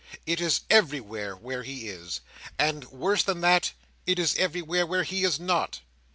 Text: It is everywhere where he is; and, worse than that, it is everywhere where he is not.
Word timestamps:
It 0.25 0.41
is 0.41 0.61
everywhere 0.67 1.35
where 1.37 1.61
he 1.61 1.87
is; 1.87 2.21
and, 2.57 2.85
worse 2.85 3.21
than 3.21 3.41
that, 3.41 3.73
it 4.07 4.17
is 4.17 4.35
everywhere 4.35 4.83
where 4.87 5.03
he 5.03 5.23
is 5.23 5.39
not. 5.39 5.81